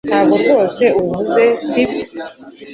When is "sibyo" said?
1.67-2.03